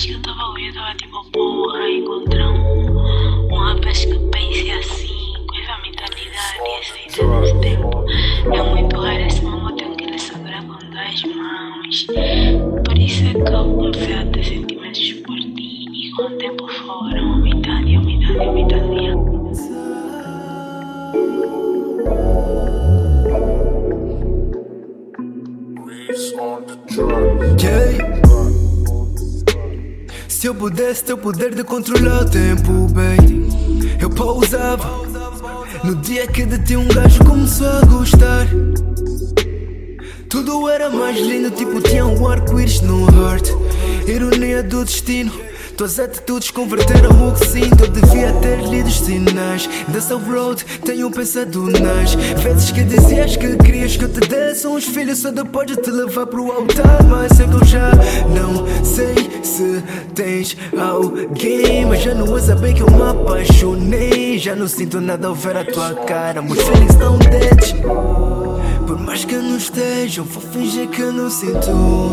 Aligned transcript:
acho 0.00 0.08
que 0.08 0.14
eu 0.14 0.22
tava 0.22 0.48
ouvindo 0.48 0.72
tava 0.72 0.94
tipo, 0.94 1.30
porra, 1.30 1.90
encontrar 1.90 2.50
um, 2.50 3.52
um 3.52 3.54
rapaz 3.54 4.02
que 4.06 4.18
pense 4.30 4.70
assim, 4.70 5.46
com 5.46 5.56
essa 5.56 5.76
mentalidade, 5.82 6.58
aceita 6.80 7.26
nesse 7.26 7.60
tempo. 7.60 8.06
É 8.50 8.62
muito 8.62 8.96
raro 8.96 9.20
esse 9.20 9.44
mamão, 9.44 9.76
tenho 9.76 9.94
que 9.96 10.04
ele 10.04 10.18
só 10.18 10.38
com 10.38 10.46
as 10.46 11.22
mãos. 11.24 12.06
Por 12.86 12.98
isso 12.98 13.24
é 13.26 13.32
que 13.34 13.52
eu 13.52 13.74
comecei 13.74 14.14
a 14.14 14.24
ter 14.24 14.42
sentimentos 14.42 15.12
por 15.12 15.38
ti, 15.38 15.84
e 15.92 16.10
com 16.12 16.22
o 16.22 16.38
tempo 16.38 16.66
foram 16.66 17.22
uma 17.22 17.36
umidade, 17.36 17.98
uma 17.98 18.10
Waves 25.84 26.32
on 26.38 26.66
the. 26.66 27.56
Yeah 27.62 28.29
se 30.40 30.46
eu 30.46 30.54
pudesse 30.54 31.04
ter 31.04 31.12
o 31.12 31.18
poder 31.18 31.54
de 31.54 31.62
controlar 31.62 32.22
o 32.22 32.24
tempo, 32.24 32.88
bem, 32.94 33.46
eu 34.00 34.08
pausava. 34.08 34.90
No 35.84 35.94
dia 35.96 36.26
que 36.26 36.46
de 36.46 36.58
ti 36.64 36.76
um 36.78 36.88
gajo 36.88 37.22
começou 37.26 37.66
a 37.66 37.84
gostar. 37.84 38.46
Tudo 40.30 40.66
era 40.66 40.88
mais 40.88 41.18
lindo, 41.18 41.50
tipo 41.50 41.82
tinha 41.82 42.06
um 42.06 42.26
arco-íris 42.26 42.80
no 42.80 43.04
heart. 43.10 43.50
Ironia 44.08 44.62
do 44.62 44.82
destino. 44.82 45.30
Tuas 45.80 45.98
atitudes 45.98 46.50
converteram 46.50 47.26
o 47.26 47.32
que 47.32 47.46
sinto. 47.46 47.84
Eu 47.84 47.88
devia 47.88 48.30
ter 48.34 48.60
lido 48.68 48.86
os 48.86 49.00
sinais. 49.00 49.66
Dessa 49.88 50.14
road 50.14 50.62
tenho 50.84 51.10
pensado 51.10 51.70
nas 51.70 52.14
vezes 52.42 52.70
que 52.70 52.84
dizias 52.84 53.34
que 53.34 53.56
querias 53.56 53.96
que 53.96 54.04
eu 54.04 54.12
te 54.12 54.20
desse 54.20 54.66
uns 54.66 54.84
filhos. 54.84 55.20
Só 55.20 55.30
depois 55.30 55.68
de 55.68 55.76
te 55.76 55.90
levar 55.90 56.26
pro 56.26 56.52
altar. 56.52 57.02
Mas 57.08 57.32
sei 57.34 57.48
que 57.48 57.54
eu 57.54 57.64
já 57.64 57.92
não 58.28 58.84
sei 58.84 59.42
se 59.42 59.82
tens 60.14 60.54
alguém. 60.78 61.86
Mas 61.86 62.02
já 62.02 62.12
não 62.12 62.36
és 62.36 62.50
a 62.50 62.56
bem 62.56 62.74
que 62.74 62.82
eu 62.82 62.90
me 62.90 63.00
apaixonei. 63.00 64.38
Já 64.38 64.54
não 64.54 64.68
sinto 64.68 65.00
nada 65.00 65.28
ao 65.28 65.34
ver 65.34 65.56
a 65.56 65.64
tua 65.64 65.94
cara. 65.94 66.42
Meus 66.42 66.60
feelings 66.60 66.96
não 66.96 67.16
dead. 67.16 68.29
Por 69.00 69.06
mais 69.06 69.24
que 69.24 69.34
não 69.34 69.56
estejam, 69.56 70.26
vou 70.26 70.42
fingir 70.42 70.86
que 70.88 71.00
não 71.00 71.30
sinto 71.30 71.70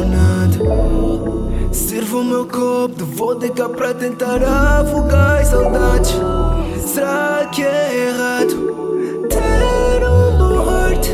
nada. 0.07 1.73
Sirvo 1.73 2.21
o 2.21 2.23
meu 2.23 2.45
copo 2.47 2.95
de 2.95 3.03
vodka 3.03 3.67
pra 3.67 3.93
tentar 3.93 4.41
afogar 4.41 5.41
as 5.41 5.47
saudades. 5.49 6.15
Será 6.85 7.45
que 7.51 7.61
é 7.61 8.07
errado 8.07 9.27
ter 9.27 10.05
um 10.07 10.37
bom 10.37 10.65
heart? 10.65 11.09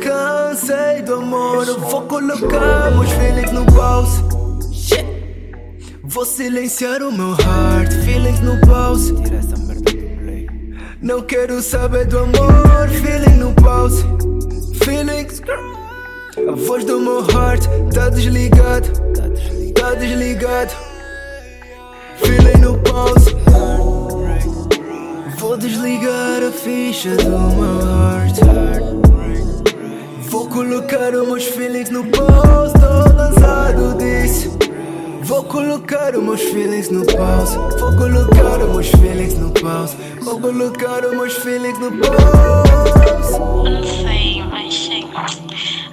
Cansei 0.00 1.02
do 1.02 1.14
amor, 1.14 1.68
eu 1.68 1.78
vou 1.78 2.02
colocar 2.02 2.90
meus 2.90 3.10
feelings 3.12 3.52
no 3.52 3.64
pause. 3.64 4.24
Vou 6.02 6.24
silenciar 6.24 7.00
o 7.02 7.12
meu 7.12 7.30
heart, 7.30 7.92
feelings 8.04 8.40
no 8.40 8.60
pause. 8.66 9.14
Não 11.00 11.22
quero 11.22 11.62
saber 11.62 12.06
do 12.06 12.18
amor, 12.18 12.88
feeling 12.88 13.36
no 13.36 13.45
desligado, 18.16 18.88
Tá 19.74 19.94
desligado. 19.94 20.72
Feeling 22.16 22.60
no 22.62 22.78
pause. 22.78 23.36
Vou 25.38 25.56
desligar 25.58 26.42
a 26.42 26.50
ficha 26.50 27.14
do 27.16 27.30
meu 27.30 27.78
heart. 27.82 28.36
Vou 30.30 30.48
colocar 30.48 31.14
os 31.14 31.28
meus 31.28 31.44
feelings 31.44 31.90
no 31.90 32.04
pause. 32.06 32.72
Tô 32.74 33.14
cansado 33.14 33.98
disso. 33.98 34.56
Vou 35.22 35.44
colocar 35.44 36.16
os 36.16 36.22
meus 36.22 36.40
feelings 36.40 36.88
no 36.88 37.04
pause. 37.04 37.58
Vou 37.78 37.94
colocar 37.96 38.58
os 38.62 38.72
meus 38.72 38.88
feelings 38.92 39.34
no 39.34 39.50
pause. 39.50 39.94
Vou 40.22 40.40
colocar 40.40 41.04
os 41.04 41.12
meus 41.12 41.34
feelings 41.34 41.78
no 41.78 41.92
pause. 41.92 43.38
Não 43.38 43.84
sei, 43.84 44.42
mas 44.50 44.74
sei. 44.74 45.04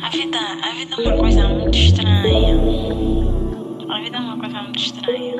A 0.02 0.10
vida, 0.10 0.38
a 0.38 0.74
vida 0.74 0.96
é 0.96 1.08
uma 1.08 1.18
coisa 1.18 1.48
muito 1.48 1.78
estranha. 1.78 2.13
Vida 4.04 4.18
é 4.18 4.20
uma 4.20 4.38
coisa 4.38 4.62
muito 4.62 4.80
estranha. 4.80 5.36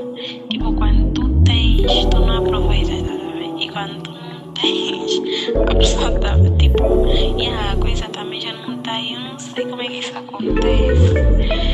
Tipo, 0.50 0.74
quando 0.76 1.14
tu 1.14 1.44
tens, 1.44 2.06
tu 2.06 2.18
não 2.18 2.38
aproveitas, 2.38 3.02
tá 3.02 3.12
ver? 3.12 3.62
E 3.62 3.70
quando 3.70 4.02
tu 4.04 4.12
não 4.12 4.54
tens, 4.54 5.22
a 5.70 5.76
pessoa 5.76 6.12
tá 6.12 6.38
tipo, 6.58 7.06
e 7.38 7.46
a 7.46 7.76
coisa 7.76 8.08
também 8.08 8.40
já 8.40 8.54
não 8.54 8.78
tá. 8.78 8.98
E 9.02 9.16
eu 9.16 9.20
não 9.20 9.38
sei 9.38 9.66
como 9.66 9.82
é 9.82 9.88
que 9.88 10.00
isso 10.00 10.18
acontece. 10.18 11.73